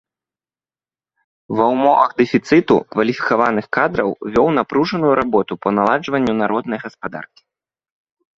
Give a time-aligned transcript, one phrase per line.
[1.59, 7.41] Ва ўмовах дэфіцыту кваліфікаваных кадраў вёў напружаную работу па наладжванню народнай гаспадаркі.